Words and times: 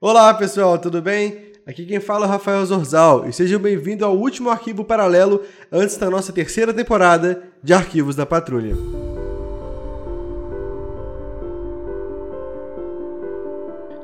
Olá 0.00 0.32
pessoal, 0.32 0.78
tudo 0.78 1.02
bem? 1.02 1.50
Aqui 1.66 1.84
quem 1.84 1.98
fala 1.98 2.24
é 2.24 2.28
o 2.28 2.30
Rafael 2.30 2.64
Zorzal 2.64 3.28
e 3.28 3.32
seja 3.32 3.58
bem-vindo 3.58 4.04
ao 4.04 4.16
último 4.16 4.48
arquivo 4.48 4.84
paralelo 4.84 5.42
antes 5.72 5.96
da 5.96 6.08
nossa 6.08 6.32
terceira 6.32 6.72
temporada 6.72 7.42
de 7.64 7.74
Arquivos 7.74 8.14
da 8.14 8.24
Patrulha. 8.24 8.76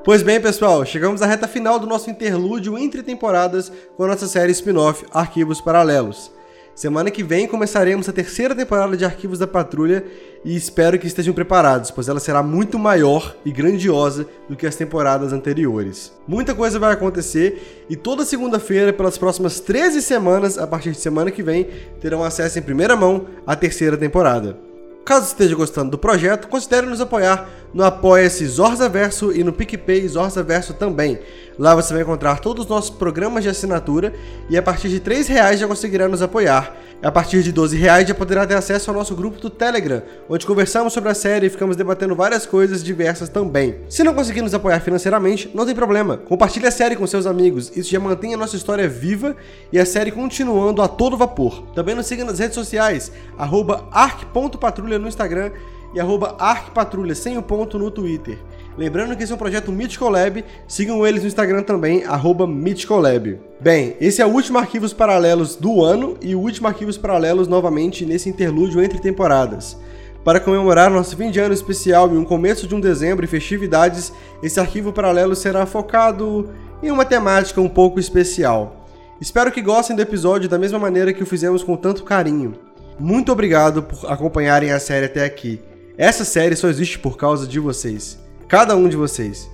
Pois 0.04 0.20
bem, 0.24 0.40
pessoal, 0.40 0.84
chegamos 0.84 1.22
à 1.22 1.26
reta 1.26 1.46
final 1.46 1.78
do 1.78 1.86
nosso 1.86 2.10
interlúdio 2.10 2.76
entre 2.76 3.00
temporadas 3.00 3.70
com 3.96 4.02
a 4.02 4.08
nossa 4.08 4.26
série 4.26 4.50
spin-off 4.50 5.06
Arquivos 5.12 5.60
Paralelos. 5.60 6.28
Semana 6.74 7.08
que 7.08 7.22
vem 7.22 7.46
começaremos 7.46 8.08
a 8.08 8.12
terceira 8.12 8.52
temporada 8.52 8.96
de 8.96 9.04
Arquivos 9.04 9.38
da 9.38 9.46
Patrulha 9.46 10.04
e 10.44 10.56
espero 10.56 10.98
que 10.98 11.06
estejam 11.06 11.32
preparados, 11.32 11.92
pois 11.92 12.08
ela 12.08 12.18
será 12.18 12.42
muito 12.42 12.80
maior 12.80 13.36
e 13.44 13.52
grandiosa 13.52 14.26
do 14.48 14.56
que 14.56 14.66
as 14.66 14.74
temporadas 14.74 15.32
anteriores. 15.32 16.12
Muita 16.26 16.52
coisa 16.52 16.76
vai 16.80 16.92
acontecer 16.92 17.84
e 17.88 17.94
toda 17.94 18.24
segunda-feira, 18.24 18.92
pelas 18.92 19.16
próximas 19.16 19.60
13 19.60 20.02
semanas, 20.02 20.58
a 20.58 20.66
partir 20.66 20.90
de 20.90 20.98
semana 20.98 21.30
que 21.30 21.44
vem, 21.44 21.68
terão 22.00 22.24
acesso 22.24 22.58
em 22.58 22.62
primeira 22.62 22.96
mão 22.96 23.26
à 23.46 23.54
terceira 23.54 23.96
temporada. 23.96 24.58
Caso 25.04 25.26
esteja 25.26 25.54
gostando 25.54 25.92
do 25.92 25.98
projeto, 25.98 26.48
considere 26.48 26.86
nos 26.86 27.00
apoiar 27.00 27.48
no 27.74 27.84
Apoia-se 27.84 28.46
Zorza 28.46 28.88
Verso 28.88 29.32
e 29.32 29.42
no 29.42 29.52
PicPay 29.52 30.06
Zorza 30.06 30.42
Verso 30.42 30.72
também. 30.72 31.18
Lá 31.58 31.74
você 31.74 31.92
vai 31.92 32.02
encontrar 32.02 32.40
todos 32.40 32.64
os 32.64 32.70
nossos 32.70 32.90
programas 32.90 33.42
de 33.42 33.48
assinatura 33.48 34.14
e 34.48 34.56
a 34.56 34.62
partir 34.62 34.88
de 34.88 34.98
R$ 34.98 35.22
reais 35.22 35.60
já 35.60 35.66
conseguirá 35.66 36.08
nos 36.08 36.22
apoiar. 36.22 36.74
A 37.02 37.12
partir 37.12 37.42
de 37.42 37.50
R$ 37.50 37.76
reais 37.76 38.08
já 38.08 38.14
poderá 38.14 38.46
ter 38.46 38.54
acesso 38.54 38.90
ao 38.90 38.96
nosso 38.96 39.14
grupo 39.14 39.40
do 39.40 39.50
Telegram, 39.50 40.02
onde 40.28 40.46
conversamos 40.46 40.92
sobre 40.92 41.10
a 41.10 41.14
série 41.14 41.46
e 41.46 41.50
ficamos 41.50 41.76
debatendo 41.76 42.14
várias 42.14 42.46
coisas 42.46 42.82
diversas 42.82 43.28
também. 43.28 43.76
Se 43.88 44.02
não 44.02 44.14
conseguir 44.14 44.42
nos 44.42 44.54
apoiar 44.54 44.80
financeiramente, 44.80 45.50
não 45.54 45.66
tem 45.66 45.74
problema. 45.74 46.16
Compartilhe 46.16 46.66
a 46.66 46.70
série 46.70 46.96
com 46.96 47.06
seus 47.06 47.26
amigos, 47.26 47.76
isso 47.76 47.90
já 47.90 48.00
mantém 48.00 48.34
a 48.34 48.36
nossa 48.36 48.56
história 48.56 48.88
viva 48.88 49.36
e 49.72 49.78
a 49.78 49.86
série 49.86 50.10
continuando 50.10 50.80
a 50.80 50.88
todo 50.88 51.16
vapor. 51.16 51.62
Também 51.74 51.94
nos 51.94 52.06
siga 52.06 52.24
nas 52.24 52.38
redes 52.38 52.54
sociais, 52.54 53.12
arc.patrulha 53.38 54.98
no 54.98 55.06
Instagram 55.06 55.52
e 55.94 56.00
arcpatrulha 56.38 57.14
sem 57.14 57.38
o 57.38 57.42
ponto 57.42 57.78
no 57.78 57.90
Twitter. 57.90 58.38
Lembrando 58.76 59.16
que 59.16 59.22
esse 59.22 59.30
é 59.30 59.34
um 59.34 59.38
projeto 59.38 59.70
Mythicolab, 59.70 60.44
sigam 60.66 61.06
eles 61.06 61.22
no 61.22 61.28
Instagram 61.28 61.62
também, 61.62 62.02
Mythicolab. 62.48 63.38
Bem, 63.60 63.96
esse 64.00 64.20
é 64.20 64.26
o 64.26 64.30
último 64.30 64.58
Arquivos 64.58 64.92
Paralelos 64.92 65.54
do 65.54 65.84
ano 65.84 66.16
e 66.20 66.34
o 66.34 66.40
último 66.40 66.66
Arquivos 66.66 66.98
Paralelos 66.98 67.46
novamente 67.46 68.04
nesse 68.04 68.28
interlúdio 68.28 68.82
entre 68.82 68.98
temporadas. 68.98 69.78
Para 70.24 70.40
comemorar 70.40 70.90
nosso 70.90 71.16
fim 71.16 71.30
de 71.30 71.38
ano 71.38 71.54
especial 71.54 72.12
e 72.12 72.16
um 72.16 72.24
começo 72.24 72.66
de 72.66 72.74
um 72.74 72.80
dezembro 72.80 73.24
e 73.24 73.28
festividades, 73.28 74.12
esse 74.42 74.58
arquivo 74.58 74.92
paralelo 74.92 75.36
será 75.36 75.66
focado 75.66 76.50
em 76.82 76.90
uma 76.90 77.04
temática 77.04 77.60
um 77.60 77.68
pouco 77.68 78.00
especial. 78.00 78.88
Espero 79.20 79.52
que 79.52 79.62
gostem 79.62 79.94
do 79.94 80.02
episódio 80.02 80.48
da 80.48 80.58
mesma 80.58 80.78
maneira 80.78 81.12
que 81.12 81.22
o 81.22 81.26
fizemos 81.26 81.62
com 81.62 81.76
tanto 81.76 82.02
carinho. 82.02 82.54
Muito 82.98 83.30
obrigado 83.30 83.82
por 83.82 84.10
acompanharem 84.10 84.72
a 84.72 84.80
série 84.80 85.06
até 85.06 85.24
aqui. 85.24 85.60
Essa 85.96 86.24
série 86.24 86.56
só 86.56 86.68
existe 86.68 86.98
por 86.98 87.16
causa 87.16 87.46
de 87.46 87.60
vocês. 87.60 88.18
Cada 88.48 88.76
um 88.76 88.88
de 88.88 88.96
vocês. 88.96 89.48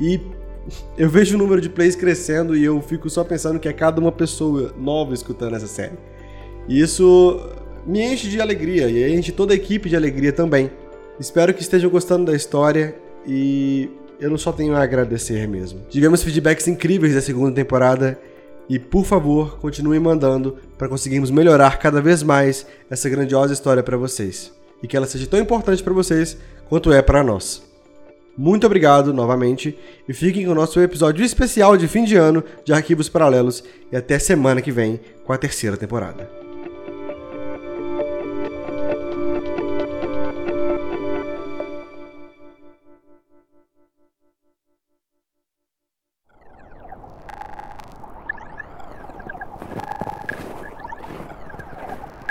E 0.00 0.20
eu 0.96 1.08
vejo 1.08 1.34
o 1.34 1.38
número 1.38 1.60
de 1.60 1.68
plays 1.68 1.96
crescendo 1.96 2.56
e 2.56 2.64
eu 2.64 2.80
fico 2.80 3.10
só 3.10 3.24
pensando 3.24 3.58
que 3.58 3.68
é 3.68 3.72
cada 3.72 4.00
uma 4.00 4.12
pessoa 4.12 4.72
nova 4.78 5.12
escutando 5.12 5.56
essa 5.56 5.66
série. 5.66 5.98
E 6.68 6.80
isso 6.80 7.40
me 7.84 8.00
enche 8.00 8.28
de 8.28 8.40
alegria 8.40 8.88
e 8.88 9.12
enche 9.12 9.32
toda 9.32 9.52
a 9.52 9.56
equipe 9.56 9.88
de 9.88 9.96
alegria 9.96 10.32
também. 10.32 10.70
Espero 11.18 11.52
que 11.52 11.62
estejam 11.62 11.90
gostando 11.90 12.30
da 12.30 12.36
história 12.36 12.94
e 13.26 13.90
eu 14.20 14.30
não 14.30 14.38
só 14.38 14.52
tenho 14.52 14.76
a 14.76 14.82
agradecer 14.82 15.48
mesmo. 15.48 15.80
Tivemos 15.88 16.22
feedbacks 16.22 16.68
incríveis 16.68 17.14
da 17.14 17.20
segunda 17.20 17.52
temporada 17.52 18.18
e 18.68 18.78
por 18.78 19.04
favor, 19.04 19.58
continuem 19.58 19.98
mandando 19.98 20.58
para 20.78 20.88
conseguirmos 20.88 21.30
melhorar 21.32 21.80
cada 21.80 22.00
vez 22.00 22.22
mais 22.22 22.64
essa 22.88 23.08
grandiosa 23.08 23.52
história 23.52 23.82
para 23.82 23.96
vocês 23.96 24.61
e 24.82 24.88
que 24.88 24.96
ela 24.96 25.06
seja 25.06 25.26
tão 25.26 25.38
importante 25.38 25.82
para 25.82 25.92
vocês 25.92 26.36
quanto 26.68 26.92
é 26.92 27.00
para 27.00 27.22
nós. 27.22 27.62
Muito 28.36 28.66
obrigado 28.66 29.12
novamente 29.12 29.78
e 30.08 30.14
fiquem 30.14 30.46
com 30.46 30.52
o 30.52 30.54
nosso 30.54 30.80
episódio 30.80 31.24
especial 31.24 31.76
de 31.76 31.86
fim 31.86 32.02
de 32.04 32.16
ano 32.16 32.42
de 32.64 32.72
Arquivos 32.72 33.08
Paralelos 33.08 33.62
e 33.90 33.96
até 33.96 34.18
semana 34.18 34.62
que 34.62 34.72
vem 34.72 34.98
com 35.24 35.32
a 35.32 35.38
terceira 35.38 35.76
temporada. 35.76 36.42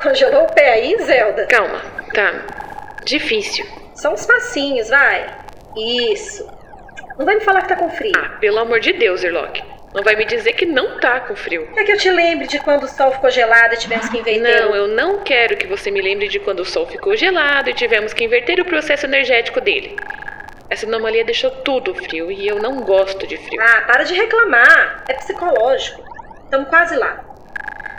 Congelou 0.01 0.43
o 0.43 0.53
pé 0.53 0.73
aí, 0.73 0.97
Zelda? 1.05 1.45
Calma, 1.45 1.79
tá. 2.13 2.33
Difícil. 3.03 3.65
Só 3.95 4.13
uns 4.13 4.25
passinhos, 4.25 4.89
vai. 4.89 5.27
Isso. 5.77 6.47
Não 7.17 7.25
vai 7.25 7.35
me 7.35 7.41
falar 7.41 7.61
que 7.61 7.69
tá 7.69 7.75
com 7.75 7.89
frio. 7.89 8.13
Ah, 8.15 8.37
pelo 8.39 8.59
amor 8.59 8.79
de 8.79 8.93
Deus, 8.93 9.23
Irlock. 9.23 9.61
Não 9.93 10.03
vai 10.03 10.15
me 10.15 10.25
dizer 10.25 10.53
que 10.53 10.65
não 10.65 10.99
tá 10.99 11.19
com 11.19 11.35
frio. 11.35 11.67
É 11.75 11.83
que 11.83 11.91
eu 11.91 11.97
te 11.97 12.09
lembre 12.09 12.47
de 12.47 12.59
quando 12.59 12.83
o 12.83 12.87
sol 12.87 13.11
ficou 13.11 13.29
gelado 13.29 13.73
e 13.73 13.77
tivemos 13.77 14.07
que 14.07 14.19
inverter. 14.19 14.61
Não, 14.61 14.73
eu 14.73 14.87
não 14.87 15.19
quero 15.19 15.57
que 15.57 15.67
você 15.67 15.91
me 15.91 16.01
lembre 16.01 16.29
de 16.29 16.39
quando 16.39 16.61
o 16.61 16.65
sol 16.65 16.87
ficou 16.87 17.15
gelado 17.15 17.69
e 17.69 17.73
tivemos 17.73 18.13
que 18.13 18.23
inverter 18.23 18.59
o 18.61 18.65
processo 18.65 19.05
energético 19.05 19.59
dele. 19.59 19.97
Essa 20.69 20.85
anomalia 20.85 21.25
deixou 21.25 21.51
tudo 21.51 21.93
frio 21.93 22.31
e 22.31 22.47
eu 22.47 22.57
não 22.59 22.79
gosto 22.81 23.27
de 23.27 23.35
frio. 23.35 23.61
Ah, 23.61 23.81
para 23.81 24.03
de 24.03 24.13
reclamar. 24.13 25.03
É 25.09 25.13
psicológico. 25.13 26.01
Estamos 26.45 26.69
quase 26.69 26.95
lá. 26.95 27.30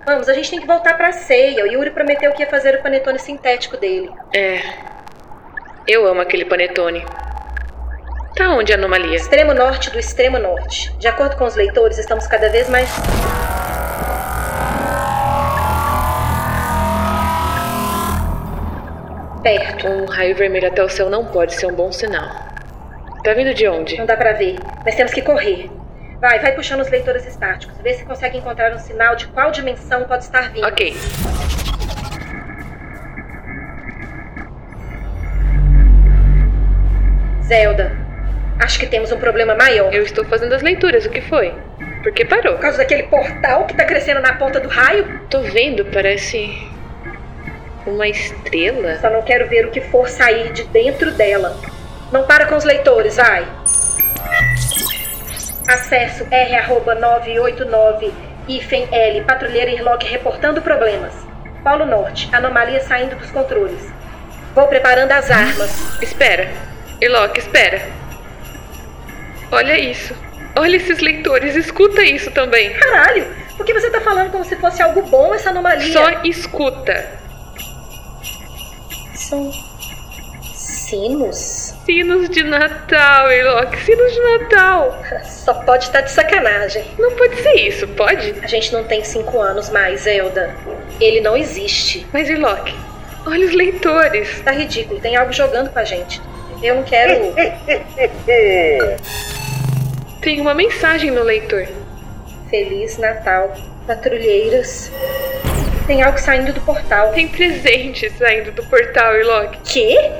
Vamos, 0.04 0.28
a 0.28 0.34
gente 0.34 0.50
tem 0.50 0.60
que 0.60 0.66
voltar 0.66 0.96
pra 0.96 1.12
ceia. 1.12 1.64
O 1.64 1.66
Yuri 1.66 1.90
prometeu 1.90 2.32
que 2.32 2.42
ia 2.42 2.48
fazer 2.48 2.74
o 2.74 2.82
panetone 2.82 3.18
sintético 3.18 3.76
dele. 3.76 4.10
É. 4.34 4.60
Eu 5.86 6.06
amo 6.06 6.20
aquele 6.20 6.44
panetone. 6.44 7.04
Tá 8.34 8.50
onde 8.50 8.72
a 8.72 8.76
anomalia? 8.76 9.14
Extremo 9.14 9.54
norte 9.54 9.90
do 9.90 9.98
extremo 9.98 10.38
norte. 10.38 10.92
De 10.98 11.06
acordo 11.06 11.36
com 11.36 11.44
os 11.44 11.54
leitores, 11.54 11.98
estamos 11.98 12.26
cada 12.26 12.48
vez 12.48 12.68
mais. 12.68 12.90
Perto. 19.42 19.86
Um 19.86 20.06
raio 20.06 20.34
vermelho 20.34 20.68
até 20.68 20.82
o 20.82 20.88
céu 20.88 21.10
não 21.10 21.26
pode 21.26 21.54
ser 21.54 21.66
um 21.66 21.74
bom 21.74 21.92
sinal. 21.92 22.28
Tá 23.22 23.34
vindo 23.34 23.54
de 23.54 23.68
onde? 23.68 23.96
Não 23.98 24.06
dá 24.06 24.16
pra 24.16 24.32
ver, 24.32 24.56
mas 24.84 24.96
temos 24.96 25.12
que 25.12 25.22
correr. 25.22 25.70
Vai, 26.22 26.38
vai 26.38 26.52
puxando 26.52 26.82
os 26.82 26.88
leitores 26.88 27.26
estáticos. 27.26 27.76
Vê 27.82 27.94
se 27.94 28.04
consegue 28.04 28.38
encontrar 28.38 28.72
um 28.72 28.78
sinal 28.78 29.16
de 29.16 29.26
qual 29.26 29.50
dimensão 29.50 30.04
pode 30.04 30.22
estar 30.22 30.52
vindo. 30.52 30.64
Ok. 30.64 30.94
Zelda, 37.42 37.90
acho 38.60 38.78
que 38.78 38.86
temos 38.86 39.10
um 39.10 39.18
problema 39.18 39.56
maior. 39.56 39.92
Eu 39.92 40.04
estou 40.04 40.24
fazendo 40.24 40.54
as 40.54 40.62
leituras, 40.62 41.04
o 41.04 41.10
que 41.10 41.20
foi? 41.20 41.52
Por 42.04 42.12
que 42.12 42.24
parou? 42.24 42.54
Por 42.54 42.62
causa 42.62 42.78
daquele 42.78 43.02
portal 43.02 43.66
que 43.66 43.74
tá 43.74 43.84
crescendo 43.84 44.20
na 44.20 44.34
ponta 44.34 44.60
do 44.60 44.68
raio? 44.68 45.22
Tô 45.28 45.40
vendo, 45.40 45.84
parece. 45.86 46.56
uma 47.84 48.06
estrela. 48.06 48.96
Só 49.00 49.10
não 49.10 49.22
quero 49.22 49.48
ver 49.48 49.66
o 49.66 49.72
que 49.72 49.80
for 49.80 50.08
sair 50.08 50.52
de 50.52 50.62
dentro 50.68 51.10
dela. 51.10 51.58
Não 52.12 52.24
para 52.28 52.46
com 52.46 52.54
os 52.54 52.62
leitores, 52.62 53.16
vai. 53.16 53.44
Acesso 55.72 56.26
R989 56.26 58.12
hífen 58.46 58.86
L, 58.92 59.24
patrulheira 59.24 59.70
Irlock 59.70 60.06
reportando 60.06 60.60
problemas. 60.60 61.14
Polo 61.64 61.86
Norte, 61.86 62.28
anomalia 62.30 62.80
saindo 62.82 63.16
dos 63.16 63.30
controles. 63.30 63.90
Vou 64.54 64.66
preparando 64.68 65.12
as 65.12 65.30
armas. 65.30 66.02
Espera. 66.02 66.50
Irlock, 67.00 67.38
espera. 67.38 67.80
Olha 69.50 69.78
isso. 69.78 70.14
Olha 70.56 70.76
esses 70.76 70.98
leitores, 70.98 71.56
escuta 71.56 72.02
isso 72.02 72.30
também. 72.32 72.74
Caralho, 72.74 73.26
por 73.56 73.64
que 73.64 73.72
você 73.72 73.90
tá 73.90 74.02
falando 74.02 74.30
como 74.30 74.44
se 74.44 74.56
fosse 74.56 74.82
algo 74.82 75.00
bom 75.02 75.34
essa 75.34 75.48
anomalia? 75.48 75.90
Só 75.92 76.20
escuta. 76.22 77.08
São 79.14 79.50
sinos? 80.54 81.61
Sinos 81.84 82.30
de 82.30 82.44
Natal, 82.44 83.32
Irlock, 83.32 83.76
sinos 83.78 84.12
de 84.12 84.20
Natal. 84.20 85.02
Só 85.24 85.52
pode 85.52 85.84
estar 85.84 86.02
de 86.02 86.12
sacanagem. 86.12 86.84
Não 86.96 87.10
pode 87.16 87.42
ser 87.42 87.54
isso, 87.54 87.88
pode? 87.88 88.36
A 88.40 88.46
gente 88.46 88.72
não 88.72 88.84
tem 88.84 89.02
cinco 89.02 89.40
anos 89.40 89.68
mais, 89.68 90.02
Zelda. 90.02 90.54
Ele 91.00 91.20
não 91.20 91.36
existe. 91.36 92.06
Mas, 92.12 92.30
Irlock, 92.30 92.72
olha 93.26 93.44
os 93.46 93.52
leitores. 93.52 94.40
Tá 94.42 94.52
ridículo, 94.52 95.00
tem 95.00 95.16
algo 95.16 95.32
jogando 95.32 95.70
com 95.70 95.78
a 95.80 95.84
gente. 95.84 96.22
Eu 96.62 96.76
não 96.76 96.84
quero. 96.84 97.34
Tem 100.22 100.40
uma 100.40 100.54
mensagem 100.54 101.10
no 101.10 101.24
leitor. 101.24 101.66
Feliz 102.48 102.96
Natal, 102.96 103.52
patrulheiras. 103.88 104.92
Tem 105.88 106.00
algo 106.00 106.16
saindo 106.16 106.52
do 106.52 106.60
portal. 106.60 107.10
Tem 107.10 107.26
presente 107.26 108.08
saindo 108.10 108.52
do 108.52 108.62
portal, 108.62 109.16
Irlock. 109.16 109.58
Quê? 109.64 110.12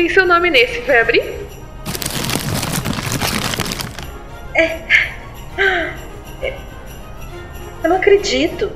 Tem 0.00 0.08
seu 0.08 0.24
nome 0.24 0.48
nesse, 0.48 0.80
vai 0.80 0.98
abrir? 0.98 1.46
É. 4.54 4.78
Eu 7.84 7.90
não 7.90 7.96
acredito. 7.96 8.72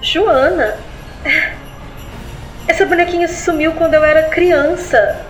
Joana. 0.00 0.78
Essa 2.68 2.86
bonequinha 2.86 3.26
sumiu 3.26 3.72
quando 3.72 3.94
eu 3.94 4.04
era 4.04 4.28
criança. 4.28 5.20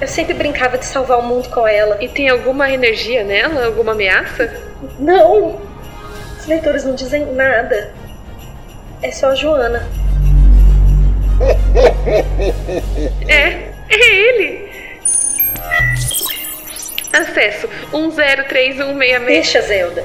Eu 0.00 0.06
sempre 0.06 0.34
brincava 0.34 0.78
de 0.78 0.86
salvar 0.86 1.18
o 1.18 1.22
mundo 1.22 1.48
com 1.48 1.66
ela. 1.66 1.98
E 2.00 2.08
tem 2.08 2.28
alguma 2.28 2.70
energia 2.70 3.24
nela? 3.24 3.66
Alguma 3.66 3.90
ameaça? 3.90 4.56
Não! 5.00 5.60
Os 6.38 6.46
leitores 6.46 6.84
não 6.84 6.94
dizem 6.94 7.26
nada. 7.34 7.92
É 9.02 9.10
só 9.10 9.30
a 9.30 9.34
Joana. 9.34 9.84
É, 13.28 13.74
é 13.88 14.14
ele! 14.14 14.66
Acesso 17.12 17.68
103166. 17.92 19.26
Deixa, 19.26 19.62
Zelda. 19.62 20.04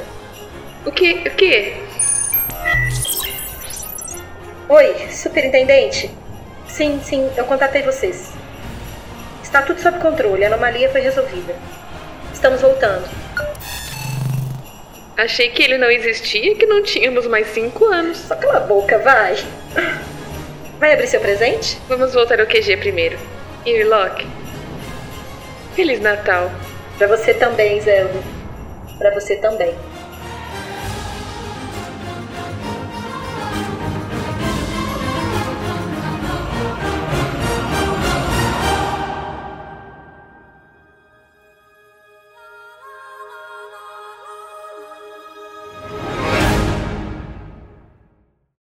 O 0.86 0.92
que? 0.92 1.14
O 1.28 1.32
que? 1.32 1.74
Oi, 4.70 5.08
superintendente? 5.10 6.10
Sim, 6.68 7.02
sim, 7.04 7.30
eu 7.36 7.44
contatei 7.44 7.82
vocês. 7.82 8.32
Está 9.44 9.62
tudo 9.62 9.82
sob 9.82 10.00
controle, 10.00 10.46
a 10.46 10.48
anomalia 10.48 10.90
foi 10.90 11.02
resolvida. 11.02 11.54
Estamos 12.34 12.62
voltando. 12.62 13.06
Achei 15.18 15.50
que 15.50 15.62
ele 15.62 15.78
não 15.78 15.92
existia 15.92 16.54
e 16.54 16.56
que 16.56 16.66
não 16.66 16.82
tínhamos 16.82 17.28
mais 17.28 17.48
cinco 17.48 17.86
anos. 17.86 18.18
Só 18.18 18.36
cala 18.36 18.58
a 18.58 18.62
boca, 18.62 18.98
vai. 19.00 19.36
Vai 20.80 20.94
abrir 20.94 21.08
seu 21.08 21.20
presente? 21.20 21.78
Vamos 21.90 22.14
voltar 22.14 22.40
ao 22.40 22.48
QG 22.48 22.78
primeiro. 22.78 23.20
Irlock. 23.66 24.26
Feliz 25.76 26.00
Natal. 26.00 26.52
Pra 26.98 27.08
você 27.08 27.34
também, 27.34 27.80
Zelda. 27.82 28.20
Pra 28.98 29.12
você 29.14 29.36
também. 29.36 29.74